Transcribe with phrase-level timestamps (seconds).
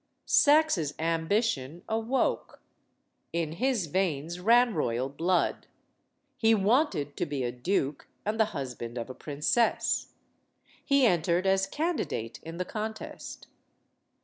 [0.25, 2.59] Saxe's ambition awoke.
[3.31, 5.67] In his veins ran royal blood.
[6.37, 10.13] He wanted to be a duke and the husband of a princess.
[10.83, 13.45] He entered as candidate in the contest.